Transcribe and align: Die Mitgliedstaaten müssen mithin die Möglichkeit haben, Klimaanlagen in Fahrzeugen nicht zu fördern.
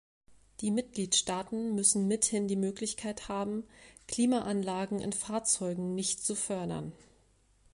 Die 0.61 0.71
Mitgliedstaaten 0.71 1.75
müssen 1.75 2.07
mithin 2.07 2.47
die 2.47 2.55
Möglichkeit 2.55 3.27
haben, 3.29 3.65
Klimaanlagen 4.07 4.99
in 4.99 5.13
Fahrzeugen 5.13 5.93
nicht 5.93 6.25
zu 6.25 6.33
fördern. 6.33 6.91